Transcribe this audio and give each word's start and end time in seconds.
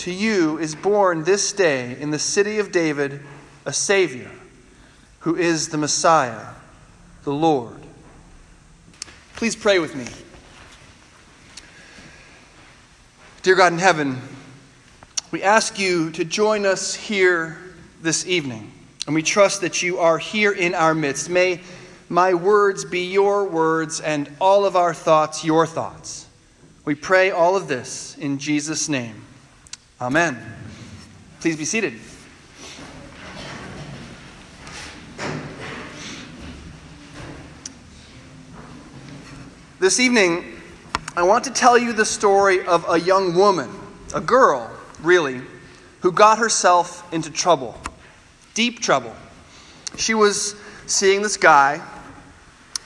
To 0.00 0.10
you 0.10 0.56
is 0.56 0.74
born 0.74 1.24
this 1.24 1.52
day 1.52 1.94
in 2.00 2.10
the 2.10 2.18
city 2.18 2.58
of 2.58 2.72
David 2.72 3.20
a 3.66 3.72
Savior, 3.74 4.30
who 5.18 5.36
is 5.36 5.68
the 5.68 5.76
Messiah, 5.76 6.54
the 7.24 7.34
Lord. 7.34 7.76
Please 9.36 9.54
pray 9.54 9.78
with 9.78 9.94
me. 9.94 10.06
Dear 13.42 13.56
God 13.56 13.74
in 13.74 13.78
heaven, 13.78 14.22
we 15.32 15.42
ask 15.42 15.78
you 15.78 16.10
to 16.12 16.24
join 16.24 16.64
us 16.64 16.94
here 16.94 17.58
this 18.00 18.26
evening, 18.26 18.72
and 19.04 19.14
we 19.14 19.22
trust 19.22 19.60
that 19.60 19.82
you 19.82 19.98
are 19.98 20.16
here 20.16 20.52
in 20.52 20.74
our 20.74 20.94
midst. 20.94 21.28
May 21.28 21.60
my 22.08 22.32
words 22.32 22.86
be 22.86 23.04
your 23.12 23.46
words, 23.46 24.00
and 24.00 24.34
all 24.40 24.64
of 24.64 24.76
our 24.76 24.94
thoughts 24.94 25.44
your 25.44 25.66
thoughts. 25.66 26.26
We 26.86 26.94
pray 26.94 27.30
all 27.30 27.54
of 27.54 27.68
this 27.68 28.16
in 28.16 28.38
Jesus' 28.38 28.88
name. 28.88 29.26
Amen. 30.00 30.38
Please 31.40 31.56
be 31.56 31.66
seated. 31.66 31.92
This 39.78 40.00
evening, 40.00 40.56
I 41.16 41.22
want 41.22 41.44
to 41.44 41.50
tell 41.50 41.76
you 41.76 41.92
the 41.92 42.06
story 42.06 42.64
of 42.64 42.86
a 42.88 42.98
young 42.98 43.34
woman, 43.34 43.68
a 44.14 44.22
girl, 44.22 44.70
really, 45.02 45.42
who 46.00 46.12
got 46.12 46.38
herself 46.38 47.06
into 47.12 47.30
trouble, 47.30 47.78
deep 48.54 48.80
trouble. 48.80 49.14
She 49.98 50.14
was 50.14 50.56
seeing 50.86 51.20
this 51.20 51.36
guy, 51.36 51.82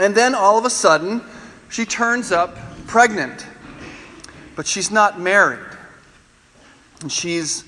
and 0.01 0.17
then 0.17 0.35
all 0.35 0.59
of 0.59 0.65
a 0.65 0.71
sudden, 0.71 1.23
she 1.69 1.85
turns 1.85 2.33
up 2.33 2.59
pregnant. 2.89 3.47
But 4.57 4.67
she's 4.67 4.91
not 4.91 5.21
married, 5.21 5.74
and 7.05 7.13
she's 7.13 7.65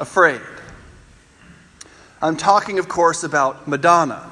afraid. 0.00 0.40
I'm 2.20 2.36
talking, 2.36 2.80
of 2.80 2.88
course, 2.88 3.22
about 3.22 3.68
Madonna, 3.68 4.28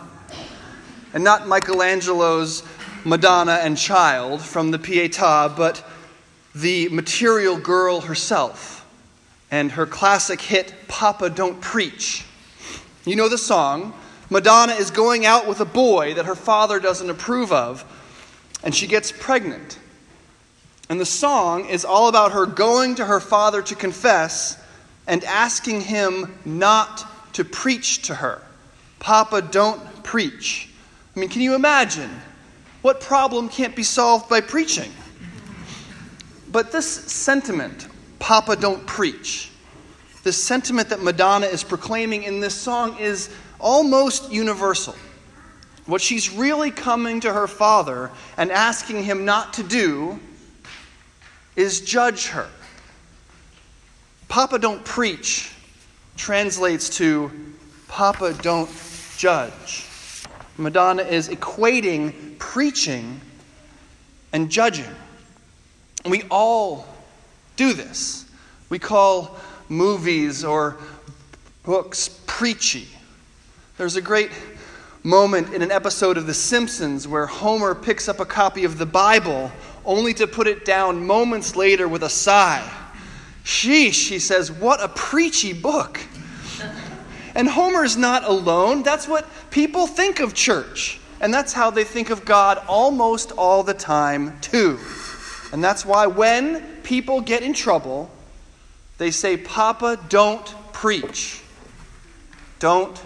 and 1.14 1.23
not 1.23 1.47
Michelangelo's 1.47 2.64
Madonna 3.05 3.61
and 3.62 3.79
Child 3.79 4.42
from 4.42 4.73
the 4.73 4.79
Pietà, 4.81 5.56
but 5.56 5.84
the 6.56 6.89
material 6.89 7.56
girl 7.56 8.01
herself 8.01 8.84
and 9.53 9.70
her 9.70 9.86
classic 9.86 10.41
hit, 10.41 10.75
Papa 10.89 11.31
Don't 11.31 11.61
Preach. 11.61 12.27
You 13.05 13.14
know 13.14 13.29
the 13.29 13.39
song. 13.39 13.95
Madonna 14.29 14.73
is 14.73 14.91
going 14.91 15.25
out 15.25 15.47
with 15.47 15.61
a 15.61 15.64
boy 15.64 16.14
that 16.14 16.25
her 16.25 16.34
father 16.34 16.81
doesn't 16.81 17.09
approve 17.09 17.53
of, 17.53 17.84
and 18.64 18.75
she 18.75 18.89
gets 18.89 19.12
pregnant. 19.12 19.79
And 20.89 21.00
the 21.00 21.06
song 21.06 21.67
is 21.67 21.84
all 21.84 22.08
about 22.08 22.33
her 22.33 22.47
going 22.47 22.94
to 22.97 23.05
her 23.05 23.20
father 23.20 23.61
to 23.62 23.75
confess 23.75 24.62
and 25.06 25.22
asking 25.25 25.83
him 25.83 26.34
not 26.45 27.06
to 27.34 27.45
preach 27.45 28.03
to 28.03 28.14
her. 28.14 28.42
Papa, 28.98 29.42
don't 29.42 30.03
preach. 30.03 30.70
I 31.14 31.20
mean, 31.20 31.28
can 31.28 31.42
you 31.42 31.55
imagine? 31.55 32.11
What 32.83 33.00
problem 33.00 33.48
can't 33.48 33.77
be 33.77 33.83
solved 33.83 34.28
by 34.28 34.41
preaching? 34.41 34.91
But 36.51 36.73
this 36.73 36.86
sentiment, 36.86 37.89
Papa 38.18 38.57
don't 38.57 38.86
preach, 38.86 39.51
this 40.24 40.42
sentiment 40.42 40.89
that 40.89 41.02
Madonna 41.02 41.46
is 41.46 41.62
proclaiming 41.62 42.24
in 42.24 42.41
this 42.41 42.55
song 42.55 42.98
is 42.98 43.30
almost 43.58 44.30
universal. 44.30 44.95
What 45.86 46.01
she's 46.01 46.30
really 46.30 46.70
coming 46.70 47.20
to 47.20 47.33
her 47.33 47.46
father 47.46 48.11
and 48.36 48.51
asking 48.51 49.05
him 49.05 49.24
not 49.24 49.55
to 49.55 49.62
do 49.62 50.20
is 51.58 51.80
judge 51.80 52.29
her. 52.29 52.48
Papa 54.29 54.61
don't 54.61 54.85
preach 54.85 55.52
translates 56.17 56.89
to 56.98 57.33
Papa 57.89 58.33
don't 58.42 58.70
judge. 59.17 59.85
Madonna 60.57 61.02
is 61.02 61.29
equating 61.29 62.39
preaching 62.39 63.20
and 64.33 64.48
judging. 64.48 64.95
We 66.05 66.23
all 66.30 66.86
do 67.57 67.73
this. 67.73 68.30
We 68.68 68.79
call 68.79 69.36
movies 69.68 70.45
or 70.45 70.77
books 71.64 72.20
preachy. 72.27 72.86
There's 73.79 73.97
a 73.97 74.02
great 74.02 74.30
moment 75.02 75.52
in 75.52 75.63
an 75.63 75.73
episode 75.73 76.18
of 76.18 76.27
The 76.27 76.35
Simpsons 76.35 77.08
where 77.08 77.27
Homer 77.27 77.74
picks 77.74 78.08
up 78.08 78.20
a 78.20 78.24
copy 78.24 78.64
of 78.64 78.79
the 78.79 78.86
Bible 78.86 79.51
only 79.88 80.12
to 80.12 80.26
put 80.26 80.46
it 80.46 80.66
down 80.66 81.06
moments 81.06 81.56
later 81.56 81.88
with 81.88 82.02
a 82.02 82.10
sigh. 82.10 82.62
Sheesh, 83.42 84.08
he 84.08 84.18
says, 84.18 84.52
what 84.52 84.82
a 84.82 84.88
preachy 84.88 85.54
book. 85.54 85.98
And 87.34 87.48
Homer's 87.48 87.96
not 87.96 88.24
alone. 88.24 88.82
That's 88.82 89.08
what 89.08 89.26
people 89.50 89.86
think 89.86 90.20
of 90.20 90.34
church. 90.34 91.00
And 91.22 91.32
that's 91.32 91.54
how 91.54 91.70
they 91.70 91.84
think 91.84 92.10
of 92.10 92.26
God 92.26 92.62
almost 92.68 93.32
all 93.32 93.62
the 93.62 93.72
time, 93.72 94.38
too. 94.40 94.78
And 95.52 95.64
that's 95.64 95.86
why 95.86 96.06
when 96.06 96.62
people 96.82 97.22
get 97.22 97.42
in 97.42 97.55
trouble, 97.55 98.10
they 98.98 99.10
say, 99.10 99.38
Papa, 99.38 99.98
don't 100.10 100.46
preach. 100.72 101.42
Don't 102.58 103.00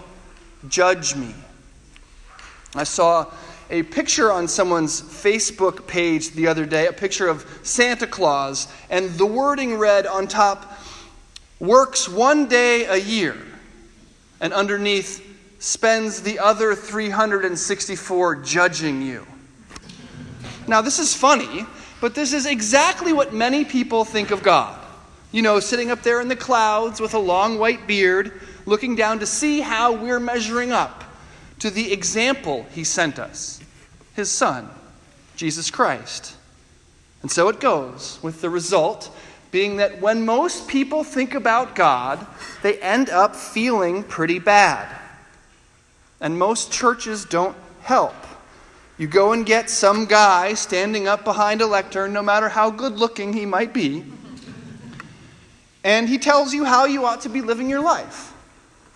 judge 0.67 1.15
me. 1.15 1.33
I 2.75 2.83
saw 2.83 3.31
a 3.73 3.81
picture 3.81 4.31
on 4.31 4.47
someone's 4.47 5.01
Facebook 5.01 5.87
page 5.87 6.29
the 6.33 6.45
other 6.45 6.63
day, 6.63 6.85
a 6.85 6.93
picture 6.93 7.27
of 7.27 7.43
Santa 7.63 8.05
Claus, 8.05 8.71
and 8.91 9.09
the 9.15 9.25
wording 9.25 9.79
read 9.79 10.05
on 10.05 10.27
top, 10.27 10.79
works 11.59 12.07
one 12.07 12.47
day 12.47 12.85
a 12.85 12.97
year 12.97 13.35
and 14.39 14.53
underneath 14.53 15.27
spends 15.57 16.21
the 16.21 16.37
other 16.37 16.75
364 16.75 18.35
judging 18.43 19.01
you. 19.01 19.25
Now, 20.67 20.81
this 20.81 20.99
is 20.99 21.15
funny, 21.15 21.65
but 21.99 22.13
this 22.13 22.31
is 22.31 22.45
exactly 22.45 23.11
what 23.11 23.33
many 23.33 23.65
people 23.65 24.05
think 24.05 24.29
of 24.29 24.43
God. 24.43 24.79
You 25.31 25.41
know, 25.41 25.59
sitting 25.59 25.89
up 25.89 26.03
there 26.03 26.21
in 26.21 26.27
the 26.27 26.35
clouds 26.35 27.01
with 27.01 27.15
a 27.15 27.19
long 27.19 27.57
white 27.57 27.87
beard, 27.87 28.39
looking 28.67 28.95
down 28.95 29.17
to 29.17 29.25
see 29.25 29.61
how 29.61 29.93
we're 29.93 30.19
measuring 30.19 30.71
up 30.71 31.03
to 31.63 31.69
the 31.69 31.93
example 31.93 32.65
he 32.73 32.83
sent 32.83 33.17
us 33.17 33.61
his 34.15 34.29
son, 34.29 34.69
Jesus 35.37 35.71
Christ. 35.71 36.35
And 37.21 37.31
so 37.31 37.47
it 37.47 37.61
goes, 37.61 38.19
with 38.21 38.41
the 38.41 38.49
result 38.49 39.09
being 39.49 39.77
that 39.77 40.01
when 40.01 40.25
most 40.25 40.67
people 40.67 41.05
think 41.05 41.33
about 41.33 41.73
God, 41.73 42.27
they 42.63 42.81
end 42.81 43.09
up 43.09 43.33
feeling 43.33 44.03
pretty 44.03 44.39
bad. 44.39 44.93
And 46.19 46.37
most 46.37 46.69
churches 46.69 47.23
don't 47.23 47.55
help. 47.81 48.13
You 48.97 49.07
go 49.07 49.31
and 49.31 49.45
get 49.45 49.69
some 49.69 50.03
guy 50.05 50.55
standing 50.55 51.07
up 51.07 51.23
behind 51.23 51.61
a 51.61 51.65
lectern, 51.65 52.11
no 52.11 52.21
matter 52.21 52.49
how 52.49 52.71
good 52.71 52.97
looking 52.97 53.31
he 53.31 53.45
might 53.45 53.73
be, 53.73 54.03
and 55.85 56.09
he 56.09 56.17
tells 56.17 56.53
you 56.53 56.65
how 56.65 56.83
you 56.83 57.05
ought 57.05 57.21
to 57.21 57.29
be 57.29 57.39
living 57.39 57.69
your 57.69 57.81
life. 57.81 58.33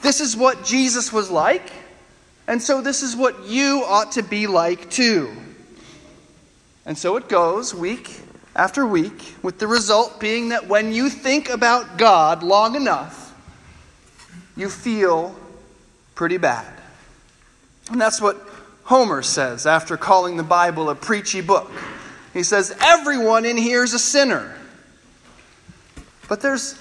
This 0.02 0.20
is 0.20 0.36
what 0.36 0.66
Jesus 0.66 1.14
was 1.14 1.32
like, 1.32 1.72
and 2.48 2.62
so 2.62 2.82
this 2.82 3.04
is 3.04 3.16
what 3.16 3.46
you 3.46 3.84
ought 3.86 4.14
to 4.14 4.24
be 4.24 4.48
like 4.48 4.90
too. 4.90 5.32
And 6.86 6.98
so 6.98 7.18
it 7.18 7.28
goes 7.28 7.76
week 7.76 8.22
after 8.58 8.88
week, 8.88 9.36
with 9.44 9.60
the 9.60 9.68
result 9.68 10.20
being 10.20 10.50
that 10.50 10.68
when 10.68 10.92
you 10.92 11.12
think 11.12 11.48
about 11.48 12.00
God 12.00 12.42
long 12.42 12.76
enough, 12.76 13.36
you 14.56 14.68
feel 14.68 15.36
pretty 16.16 16.38
bad. 16.38 16.66
And 17.92 18.02
that's 18.02 18.20
what 18.20 18.36
Homer 18.86 19.22
says 19.22 19.68
after 19.68 19.96
calling 19.96 20.38
the 20.38 20.44
Bible 20.44 20.90
a 20.90 20.96
preachy 20.96 21.40
book. 21.40 21.72
He 22.34 22.42
says, 22.42 22.76
Everyone 22.84 23.46
in 23.46 23.58
here 23.58 23.84
is 23.84 23.94
a 23.94 24.00
sinner. 24.00 24.58
But 26.28 26.42
there's 26.42 26.80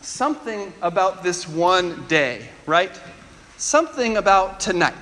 something 0.00 0.72
about 0.82 1.22
this 1.22 1.46
one 1.46 2.06
day, 2.08 2.48
right? 2.66 3.00
Something 3.58 4.16
about 4.16 4.60
tonight. 4.60 4.94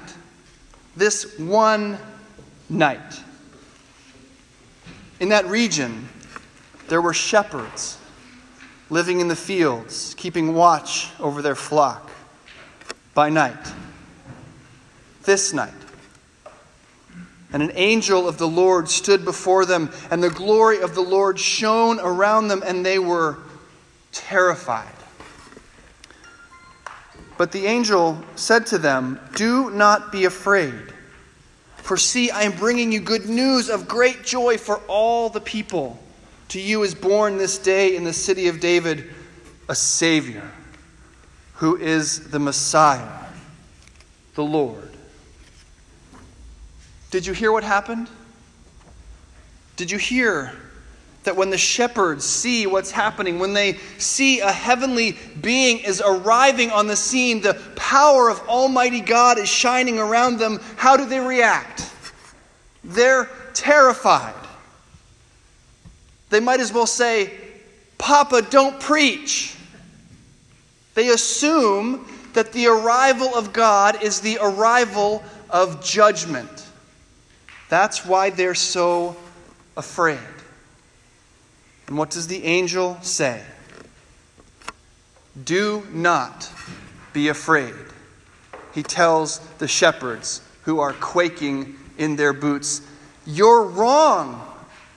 This 0.96 1.38
one 1.38 1.98
night. 2.68 3.22
In 5.20 5.28
that 5.28 5.46
region, 5.46 6.08
there 6.88 7.00
were 7.00 7.14
shepherds 7.14 7.98
living 8.90 9.20
in 9.20 9.28
the 9.28 9.36
fields, 9.36 10.14
keeping 10.16 10.54
watch 10.54 11.10
over 11.20 11.42
their 11.42 11.54
flock. 11.54 12.10
by 13.16 13.30
night, 13.30 13.72
this 15.24 15.54
night. 15.54 15.72
And 17.50 17.62
an 17.62 17.72
angel 17.74 18.28
of 18.28 18.36
the 18.36 18.46
Lord 18.46 18.90
stood 18.90 19.24
before 19.24 19.64
them, 19.64 19.90
and 20.10 20.22
the 20.22 20.28
glory 20.28 20.80
of 20.80 20.94
the 20.94 21.00
Lord 21.00 21.40
shone 21.40 21.98
around 21.98 22.48
them, 22.48 22.62
and 22.64 22.84
they 22.84 22.98
were 22.98 23.38
terrified. 24.12 24.95
But 27.38 27.52
the 27.52 27.66
angel 27.66 28.22
said 28.34 28.66
to 28.66 28.78
them, 28.78 29.20
Do 29.34 29.70
not 29.70 30.10
be 30.10 30.24
afraid. 30.24 30.92
For 31.76 31.96
see, 31.96 32.30
I 32.30 32.42
am 32.42 32.52
bringing 32.52 32.90
you 32.90 33.00
good 33.00 33.28
news 33.28 33.68
of 33.68 33.86
great 33.86 34.24
joy 34.24 34.58
for 34.58 34.78
all 34.88 35.28
the 35.28 35.40
people. 35.40 35.98
To 36.48 36.60
you 36.60 36.82
is 36.82 36.94
born 36.94 37.38
this 37.38 37.58
day 37.58 37.96
in 37.96 38.04
the 38.04 38.12
city 38.12 38.48
of 38.48 38.60
David 38.60 39.12
a 39.68 39.74
Savior, 39.74 40.50
who 41.54 41.76
is 41.76 42.30
the 42.30 42.38
Messiah, 42.38 43.24
the 44.34 44.44
Lord. 44.44 44.90
Did 47.10 47.26
you 47.26 47.32
hear 47.32 47.52
what 47.52 47.64
happened? 47.64 48.08
Did 49.76 49.90
you 49.90 49.98
hear 49.98 50.52
that 51.26 51.36
when 51.36 51.50
the 51.50 51.58
shepherds 51.58 52.24
see 52.24 52.66
what's 52.66 52.90
happening, 52.90 53.38
when 53.38 53.52
they 53.52 53.74
see 53.98 54.40
a 54.40 54.50
heavenly 54.50 55.16
being 55.40 55.78
is 55.80 56.02
arriving 56.04 56.70
on 56.70 56.86
the 56.86 56.96
scene, 56.96 57.42
the 57.42 57.54
power 57.76 58.30
of 58.30 58.40
Almighty 58.48 59.00
God 59.00 59.38
is 59.38 59.48
shining 59.48 59.98
around 59.98 60.38
them, 60.38 60.58
how 60.76 60.96
do 60.96 61.04
they 61.04 61.20
react? 61.20 61.92
They're 62.82 63.28
terrified. 63.52 64.34
They 66.30 66.40
might 66.40 66.60
as 66.60 66.72
well 66.72 66.86
say, 66.86 67.32
Papa, 67.98 68.42
don't 68.42 68.80
preach. 68.80 69.56
They 70.94 71.08
assume 71.08 72.08
that 72.32 72.52
the 72.52 72.68
arrival 72.68 73.34
of 73.34 73.52
God 73.52 74.02
is 74.02 74.20
the 74.20 74.38
arrival 74.40 75.22
of 75.50 75.84
judgment. 75.84 76.66
That's 77.68 78.04
why 78.06 78.30
they're 78.30 78.54
so 78.54 79.16
afraid. 79.76 80.18
And 81.86 81.96
what 81.96 82.10
does 82.10 82.26
the 82.26 82.44
angel 82.44 82.98
say? 83.02 83.42
Do 85.44 85.86
not 85.92 86.50
be 87.12 87.28
afraid. 87.28 87.74
He 88.74 88.82
tells 88.82 89.38
the 89.58 89.68
shepherds 89.68 90.42
who 90.62 90.80
are 90.80 90.92
quaking 90.92 91.76
in 91.98 92.16
their 92.16 92.32
boots, 92.32 92.82
You're 93.24 93.62
wrong, 93.62 94.42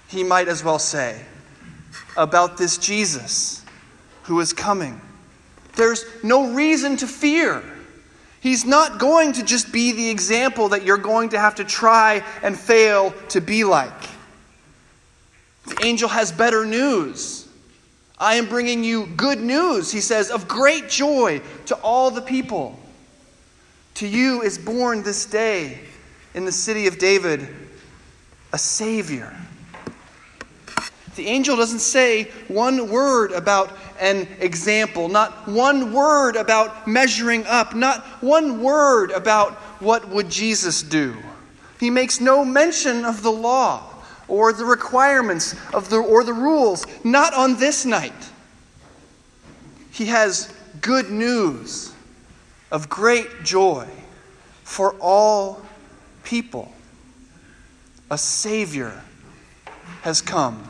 he 0.07 0.23
might 0.23 0.47
as 0.47 0.63
well 0.63 0.79
say, 0.79 1.21
about 2.17 2.57
this 2.57 2.77
Jesus 2.77 3.63
who 4.23 4.39
is 4.39 4.53
coming. 4.53 4.99
There's 5.75 6.05
no 6.23 6.51
reason 6.53 6.97
to 6.97 7.07
fear. 7.07 7.63
He's 8.41 8.65
not 8.65 8.99
going 8.99 9.33
to 9.33 9.43
just 9.43 9.71
be 9.71 9.91
the 9.91 10.09
example 10.09 10.69
that 10.69 10.83
you're 10.83 10.97
going 10.97 11.29
to 11.29 11.39
have 11.39 11.55
to 11.55 11.63
try 11.63 12.23
and 12.41 12.57
fail 12.57 13.13
to 13.29 13.41
be 13.41 13.63
like. 13.63 14.08
The 15.69 15.85
angel 15.85 16.09
has 16.09 16.31
better 16.31 16.65
news. 16.65 17.47
I 18.17 18.35
am 18.35 18.47
bringing 18.47 18.83
you 18.83 19.05
good 19.05 19.39
news, 19.39 19.91
he 19.91 20.01
says, 20.01 20.29
of 20.29 20.47
great 20.47 20.89
joy 20.89 21.41
to 21.67 21.75
all 21.75 22.11
the 22.11 22.21
people. 22.21 22.77
To 23.95 24.07
you 24.07 24.41
is 24.41 24.57
born 24.57 25.03
this 25.03 25.25
day 25.25 25.79
in 26.33 26.45
the 26.45 26.51
city 26.51 26.87
of 26.87 26.97
David 26.97 27.47
a 28.51 28.57
Savior. 28.57 29.35
The 31.15 31.27
angel 31.27 31.55
doesn't 31.55 31.79
say 31.79 32.25
one 32.47 32.89
word 32.89 33.31
about 33.31 33.77
an 33.99 34.27
example, 34.39 35.09
not 35.09 35.47
one 35.47 35.93
word 35.93 36.35
about 36.35 36.87
measuring 36.87 37.45
up, 37.45 37.75
not 37.75 38.03
one 38.21 38.61
word 38.61 39.11
about 39.11 39.53
what 39.81 40.07
would 40.09 40.29
Jesus 40.29 40.81
do. 40.81 41.15
He 41.79 41.89
makes 41.89 42.19
no 42.19 42.43
mention 42.43 43.05
of 43.05 43.21
the 43.21 43.31
law 43.31 43.88
or 44.29 44.53
the 44.53 44.65
requirements 44.65 45.55
of 45.73 45.89
the, 45.89 45.97
or 45.97 46.23
the 46.23 46.33
rules, 46.33 46.85
not 47.03 47.33
on 47.33 47.57
this 47.57 47.85
night. 47.85 48.13
He 49.91 50.05
has 50.05 50.53
good 50.81 51.09
news 51.09 51.93
of 52.71 52.89
great 52.89 53.43
joy 53.43 53.87
for 54.63 54.95
all 55.01 55.61
people. 56.23 56.71
A 58.11 58.17
Savior 58.17 59.01
has 60.01 60.21
come. 60.21 60.63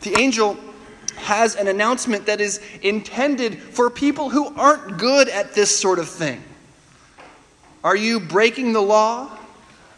The 0.00 0.18
angel 0.18 0.56
has 1.16 1.56
an 1.56 1.68
announcement 1.68 2.26
that 2.26 2.40
is 2.40 2.60
intended 2.82 3.58
for 3.58 3.90
people 3.90 4.30
who 4.30 4.54
aren't 4.54 4.98
good 4.98 5.28
at 5.28 5.54
this 5.54 5.76
sort 5.76 5.98
of 5.98 6.08
thing. 6.08 6.42
Are 7.84 7.96
you 7.96 8.20
breaking 8.20 8.72
the 8.72 8.80
law? 8.80 9.37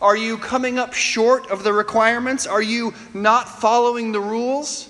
Are 0.00 0.16
you 0.16 0.38
coming 0.38 0.78
up 0.78 0.94
short 0.94 1.50
of 1.50 1.62
the 1.62 1.72
requirements? 1.72 2.46
Are 2.46 2.62
you 2.62 2.94
not 3.12 3.48
following 3.48 4.12
the 4.12 4.20
rules? 4.20 4.88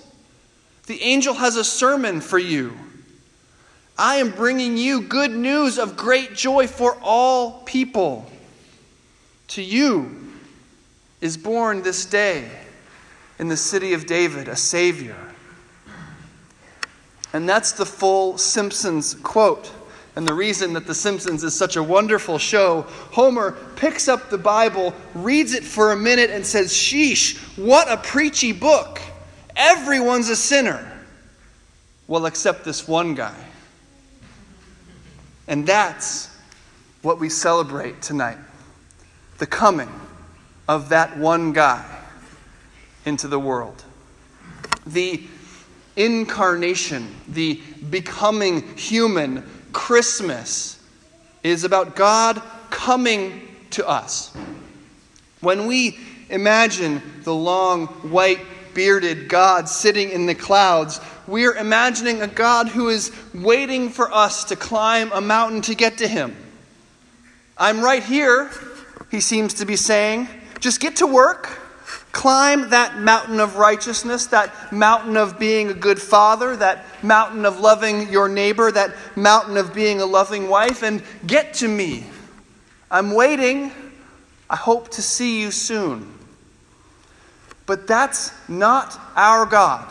The 0.87 1.03
angel 1.03 1.35
has 1.35 1.57
a 1.57 1.65
sermon 1.65 2.21
for 2.21 2.39
you. 2.39 2.77
I 3.99 4.17
am 4.17 4.31
bringing 4.31 4.77
you 4.77 5.03
good 5.03 5.33
news 5.33 5.79
of 5.79 5.97
great 5.97 6.35
joy 6.35 6.67
for 6.67 6.97
all 7.03 7.63
people. 7.65 8.31
To 9.49 9.63
you 9.63 10.33
is 11.21 11.37
born 11.37 11.83
this 11.83 12.07
day 12.07 12.49
in 13.39 13.49
the 13.49 13.57
city 13.57 13.93
of 13.93 14.07
David 14.07 14.49
a 14.49 14.57
Savior. 14.57 15.17
And 17.33 17.49
that's 17.49 17.73
the 17.73 17.87
full 17.87 18.39
Simpsons 18.39 19.15
quote. 19.15 19.71
And 20.17 20.27
the 20.27 20.35
reason 20.35 20.73
that 20.73 20.87
The 20.87 20.95
Simpsons 20.95 21.45
is 21.45 21.55
such 21.55 21.77
a 21.77 21.83
wonderful 21.83 22.39
show, 22.39 22.83
Homer 23.13 23.53
picks 23.77 24.09
up 24.09 24.29
the 24.29 24.39
Bible, 24.39 24.95
reads 25.15 25.55
it 25.55 25.63
for 25.63 25.93
a 25.93 25.97
minute, 25.97 26.31
and 26.31 26.45
says, 26.45 26.73
Sheesh, 26.73 27.39
what 27.57 27.91
a 27.91 27.97
preachy 27.97 28.53
book! 28.53 29.01
Everyone's 29.57 30.29
a 30.29 30.37
sinner. 30.37 30.87
Well, 32.09 32.27
except 32.27 32.65
this 32.65 32.89
one 32.89 33.15
guy. 33.15 33.37
And 35.47 35.67
that's 35.67 36.29
what 37.03 37.19
we 37.19 37.29
celebrate 37.29 38.03
tonight 38.03 38.39
the 39.39 39.47
coming 39.47 39.89
of 40.69 40.91
that 40.91 41.17
one 41.17 41.53
guy 41.53 41.85
into 43.07 43.27
the 43.27 43.39
world. 43.39 43.83
The 44.87 45.23
incarnation, 45.97 47.15
the 47.27 47.61
becoming 47.91 48.77
human 48.77 49.49
Christmas 49.73 50.83
is 51.43 51.65
about 51.65 51.97
God 51.97 52.43
coming 52.71 53.49
to 53.71 53.87
us. 53.89 54.35
When 55.41 55.67
we 55.67 55.99
imagine 56.29 57.03
the 57.25 57.35
long, 57.35 57.87
white, 57.87 58.41
bearded 58.75 59.29
God 59.29 59.69
sitting 59.69 60.11
in 60.11 60.27
the 60.27 60.35
clouds, 60.35 61.01
we're 61.27 61.57
imagining 61.57 62.23
a 62.23 62.27
God 62.27 62.69
who 62.69 62.89
is 62.89 63.13
waiting 63.35 63.89
for 63.89 64.13
us 64.13 64.45
to 64.45 64.57
climb 64.57 65.11
a 65.13 65.21
mountain 65.21 65.63
to 65.63 65.75
get 65.75 65.99
to 65.99 66.09
him. 66.09 66.37
I'm 67.57 67.81
right 67.81 68.03
here, 68.03 68.51
he 69.11 69.21
seems 69.21 69.55
to 69.55 69.67
be 69.67 69.77
saying. 69.77 70.29
Just 70.61 70.81
get 70.81 70.97
to 70.97 71.07
work. 71.07 71.60
Climb 72.13 72.71
that 72.71 72.99
mountain 72.99 73.39
of 73.39 73.57
righteousness, 73.57 74.27
that 74.27 74.73
mountain 74.73 75.17
of 75.17 75.39
being 75.39 75.69
a 75.69 75.75
good 75.75 76.03
father, 76.03 76.57
that 76.57 76.85
mountain 77.05 77.47
of 77.47 77.61
loving 77.61 78.11
your 78.11 78.29
neighbor, 78.29 78.73
that 78.73 78.95
mountain 79.17 79.57
of 79.57 79.73
being 79.73 80.01
a 80.01 80.07
loving 80.07 80.49
wife, 80.49 80.83
and 80.83 81.03
get 81.27 81.55
to 81.55 81.69
me. 81.69 82.05
I'm 82.91 83.13
waiting. 83.13 83.73
I 84.49 84.57
hope 84.57 84.89
to 84.91 85.03
see 85.03 85.41
you 85.41 85.53
soon. 85.53 86.13
But 87.67 87.87
that's 87.87 88.33
not 88.49 88.99
our 89.15 89.47
God. 89.47 89.87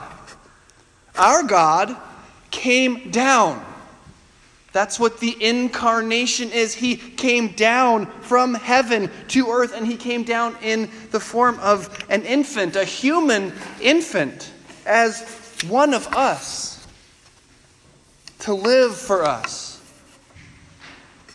Our 1.15 1.43
God 1.43 1.95
came 2.51 3.09
down. 3.11 3.65
That's 4.71 4.99
what 4.99 5.19
the 5.19 5.35
incarnation 5.43 6.51
is. 6.51 6.75
He 6.75 6.95
came 6.95 7.49
down 7.49 8.05
from 8.21 8.53
heaven 8.53 9.09
to 9.29 9.47
earth, 9.47 9.73
and 9.75 9.87
he 9.87 9.97
came 9.97 10.23
down 10.23 10.55
in 10.61 10.89
the 11.11 11.19
form 11.19 11.59
of 11.59 12.05
an 12.09 12.23
infant, 12.23 12.75
a 12.75 12.85
human 12.85 13.53
infant, 13.81 14.51
as 14.85 15.21
one 15.67 15.93
of 15.93 16.07
us, 16.13 16.87
to 18.39 18.53
live 18.53 18.95
for 18.95 19.25
us, 19.25 19.81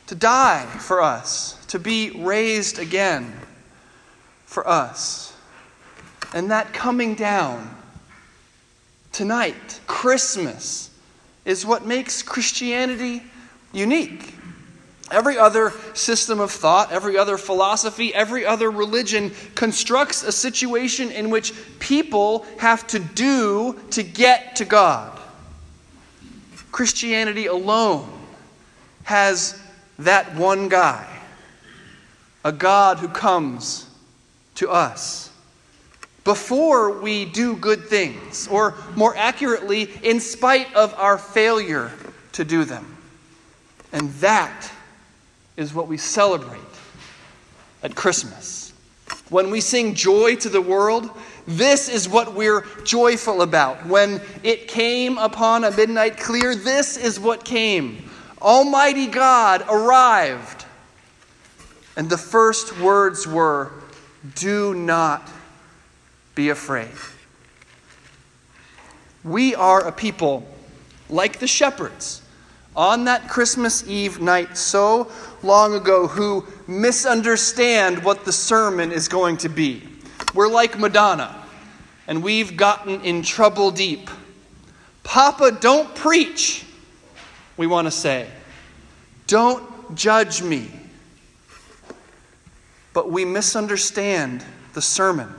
to 0.06 0.14
die 0.14 0.64
for 0.78 1.02
us, 1.02 1.58
to 1.66 1.78
be 1.78 2.10
raised 2.12 2.78
again 2.78 3.32
for 4.46 4.66
us. 4.66 5.36
And 6.32 6.50
that 6.50 6.72
coming 6.72 7.14
down 7.14 7.76
tonight, 9.12 9.80
Christmas, 9.86 10.90
is 11.44 11.66
what 11.66 11.84
makes 11.84 12.22
Christianity 12.22 13.22
unique. 13.72 14.34
Every 15.10 15.36
other 15.36 15.72
system 15.92 16.40
of 16.40 16.50
thought, 16.50 16.90
every 16.90 17.18
other 17.18 17.36
philosophy, 17.36 18.14
every 18.14 18.46
other 18.46 18.70
religion 18.70 19.32
constructs 19.54 20.22
a 20.22 20.32
situation 20.32 21.10
in 21.10 21.28
which 21.28 21.52
people 21.78 22.46
have 22.58 22.86
to 22.88 22.98
do 22.98 23.78
to 23.90 24.02
get 24.02 24.56
to 24.56 24.64
God. 24.64 25.20
Christianity 26.72 27.46
alone 27.46 28.08
has 29.04 29.60
that 29.98 30.34
one 30.34 30.68
guy, 30.68 31.06
a 32.42 32.50
God 32.50 32.98
who 32.98 33.08
comes 33.08 33.86
to 34.56 34.70
us 34.70 35.30
before 36.24 37.00
we 37.00 37.26
do 37.26 37.56
good 37.56 37.84
things, 37.84 38.48
or 38.48 38.74
more 38.96 39.14
accurately, 39.16 39.90
in 40.02 40.20
spite 40.20 40.74
of 40.74 40.94
our 40.94 41.18
failure 41.18 41.92
to 42.32 42.44
do 42.44 42.64
them. 42.64 42.96
And 43.92 44.10
that 44.14 44.72
is 45.56 45.74
what 45.74 45.86
we 45.86 45.98
celebrate 45.98 46.60
at 47.82 47.94
Christmas. 47.94 48.72
When 49.28 49.50
we 49.50 49.60
sing 49.60 49.94
joy 49.94 50.36
to 50.36 50.48
the 50.48 50.60
world, 50.60 51.10
this 51.46 51.88
is 51.88 52.08
what 52.08 52.34
we're 52.34 52.64
joyful 52.84 53.42
about. 53.42 53.86
When 53.86 54.20
it 54.42 54.66
came 54.66 55.18
upon 55.18 55.64
a 55.64 55.70
midnight 55.70 56.16
clear, 56.16 56.54
this 56.54 56.96
is 56.96 57.20
what 57.20 57.44
came. 57.44 58.10
Almighty 58.40 59.06
God 59.06 59.62
arrived. 59.68 60.64
And 61.96 62.08
the 62.08 62.18
first 62.18 62.78
words 62.80 63.26
were, 63.26 63.72
Do 64.34 64.74
not 64.74 65.30
be 66.34 66.48
afraid. 66.48 66.90
We 69.22 69.54
are 69.54 69.86
a 69.86 69.92
people 69.92 70.46
like 71.08 71.38
the 71.38 71.46
shepherds 71.46 72.22
on 72.76 73.04
that 73.04 73.28
Christmas 73.28 73.86
Eve 73.86 74.20
night 74.20 74.56
so 74.56 75.10
long 75.42 75.74
ago 75.74 76.08
who 76.08 76.44
misunderstand 76.66 78.02
what 78.02 78.24
the 78.24 78.32
sermon 78.32 78.90
is 78.90 79.08
going 79.08 79.36
to 79.38 79.48
be. 79.48 79.82
We're 80.34 80.48
like 80.48 80.78
Madonna, 80.78 81.44
and 82.08 82.22
we've 82.22 82.56
gotten 82.56 83.00
in 83.02 83.22
trouble 83.22 83.70
deep. 83.70 84.10
Papa, 85.04 85.56
don't 85.60 85.94
preach, 85.94 86.66
we 87.56 87.66
want 87.66 87.86
to 87.86 87.90
say. 87.90 88.28
Don't 89.26 89.94
judge 89.94 90.42
me. 90.42 90.68
But 92.92 93.10
we 93.10 93.24
misunderstand 93.24 94.44
the 94.72 94.82
sermon. 94.82 95.32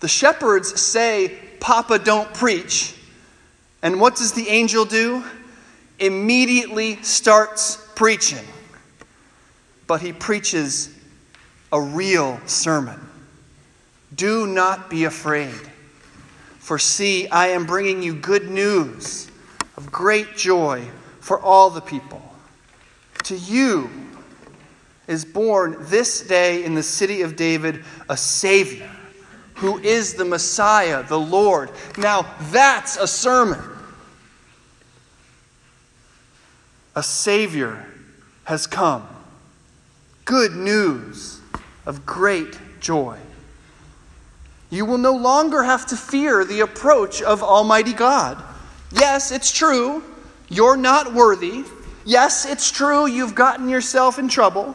The 0.00 0.08
shepherds 0.08 0.80
say, 0.80 1.38
Papa, 1.60 1.98
don't 1.98 2.32
preach. 2.32 2.94
And 3.82 4.00
what 4.00 4.16
does 4.16 4.32
the 4.32 4.48
angel 4.48 4.84
do? 4.84 5.22
Immediately 5.98 7.02
starts 7.02 7.76
preaching. 7.94 8.44
But 9.86 10.00
he 10.00 10.12
preaches 10.12 10.94
a 11.70 11.80
real 11.80 12.40
sermon. 12.46 12.98
Do 14.14 14.46
not 14.46 14.88
be 14.90 15.04
afraid. 15.04 15.54
For 16.58 16.78
see, 16.78 17.28
I 17.28 17.48
am 17.48 17.66
bringing 17.66 18.02
you 18.02 18.14
good 18.14 18.50
news 18.50 19.30
of 19.76 19.92
great 19.92 20.36
joy 20.36 20.86
for 21.20 21.40
all 21.40 21.70
the 21.70 21.80
people. 21.80 22.22
To 23.24 23.36
you 23.36 23.90
is 25.06 25.24
born 25.24 25.76
this 25.80 26.22
day 26.22 26.64
in 26.64 26.74
the 26.74 26.82
city 26.82 27.22
of 27.22 27.36
David 27.36 27.84
a 28.08 28.16
Savior 28.16 28.90
who 29.60 29.78
is 29.78 30.14
the 30.14 30.24
Messiah, 30.24 31.02
the 31.02 31.20
Lord. 31.20 31.70
Now, 31.98 32.22
that's 32.50 32.96
a 32.96 33.06
sermon. 33.06 33.60
A 36.96 37.02
Savior 37.02 37.84
has 38.44 38.66
come. 38.66 39.06
Good 40.24 40.56
news 40.56 41.40
of 41.84 42.06
great 42.06 42.58
joy. 42.80 43.18
You 44.70 44.86
will 44.86 44.98
no 44.98 45.14
longer 45.14 45.62
have 45.62 45.84
to 45.88 45.96
fear 45.96 46.42
the 46.42 46.60
approach 46.60 47.20
of 47.20 47.42
Almighty 47.42 47.92
God. 47.92 48.42
Yes, 48.92 49.30
it's 49.30 49.52
true, 49.52 50.02
you're 50.48 50.78
not 50.78 51.12
worthy. 51.12 51.64
Yes, 52.06 52.46
it's 52.46 52.70
true, 52.70 53.06
you've 53.06 53.34
gotten 53.34 53.68
yourself 53.68 54.18
in 54.18 54.28
trouble, 54.28 54.74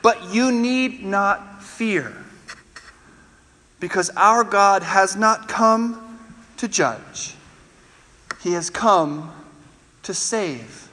but 0.00 0.32
you 0.32 0.50
need 0.50 1.04
not 1.04 1.62
fear 1.62 2.21
because 3.82 4.10
our 4.16 4.44
God 4.44 4.84
has 4.84 5.16
not 5.16 5.48
come 5.48 6.20
to 6.56 6.68
judge, 6.68 7.34
He 8.40 8.52
has 8.52 8.70
come 8.70 9.32
to 10.04 10.14
save. 10.14 10.88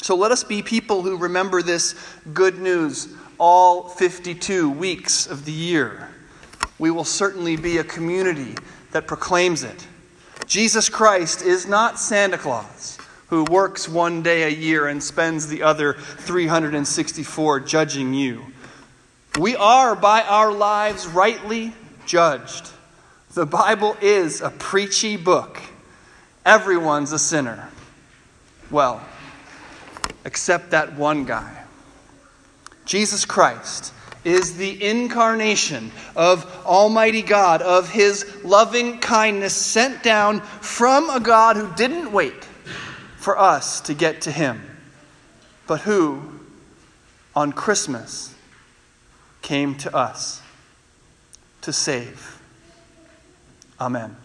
So 0.00 0.16
let 0.16 0.32
us 0.32 0.42
be 0.42 0.62
people 0.62 1.02
who 1.02 1.18
remember 1.18 1.60
this 1.60 1.94
good 2.32 2.58
news 2.58 3.14
all 3.36 3.90
52 3.90 4.70
weeks 4.70 5.26
of 5.26 5.44
the 5.44 5.52
year. 5.52 6.08
We 6.78 6.90
will 6.90 7.04
certainly 7.04 7.56
be 7.56 7.76
a 7.76 7.84
community 7.84 8.54
that 8.92 9.06
proclaims 9.06 9.62
it. 9.62 9.86
Jesus 10.46 10.88
Christ 10.88 11.42
is 11.42 11.66
not 11.66 11.98
Santa 11.98 12.38
Claus 12.38 12.96
who 13.28 13.44
works 13.44 13.86
one 13.86 14.22
day 14.22 14.44
a 14.44 14.48
year 14.48 14.88
and 14.88 15.02
spends 15.02 15.46
the 15.46 15.62
other 15.62 15.92
364 15.92 17.60
judging 17.60 18.14
you. 18.14 18.49
We 19.40 19.56
are, 19.56 19.96
by 19.96 20.20
our 20.20 20.52
lives, 20.52 21.06
rightly 21.06 21.72
judged. 22.04 22.68
The 23.32 23.46
Bible 23.46 23.96
is 24.02 24.42
a 24.42 24.50
preachy 24.50 25.16
book. 25.16 25.62
Everyone's 26.44 27.12
a 27.12 27.18
sinner. 27.18 27.70
Well, 28.70 29.00
except 30.26 30.72
that 30.72 30.92
one 30.92 31.24
guy. 31.24 31.64
Jesus 32.84 33.24
Christ 33.24 33.94
is 34.24 34.58
the 34.58 34.84
incarnation 34.86 35.90
of 36.14 36.44
Almighty 36.66 37.22
God, 37.22 37.62
of 37.62 37.90
His 37.90 38.44
loving 38.44 38.98
kindness 38.98 39.56
sent 39.56 40.02
down 40.02 40.42
from 40.42 41.08
a 41.08 41.18
God 41.18 41.56
who 41.56 41.74
didn't 41.76 42.12
wait 42.12 42.44
for 43.16 43.38
us 43.38 43.80
to 43.80 43.94
get 43.94 44.20
to 44.20 44.30
Him, 44.30 44.60
but 45.66 45.80
who, 45.80 46.20
on 47.34 47.52
Christmas, 47.52 48.34
came 49.42 49.74
to 49.76 49.94
us 49.94 50.42
to 51.62 51.72
save. 51.72 52.40
Amen. 53.80 54.16